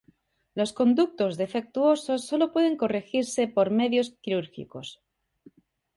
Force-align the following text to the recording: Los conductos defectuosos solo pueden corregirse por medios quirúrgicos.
Los 0.55 0.73
conductos 0.73 1.37
defectuosos 1.37 2.25
solo 2.25 2.51
pueden 2.51 2.75
corregirse 2.75 3.47
por 3.47 3.69
medios 3.69 4.15
quirúrgicos. 4.23 4.99